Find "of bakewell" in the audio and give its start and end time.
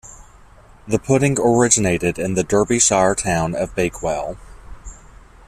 3.53-4.35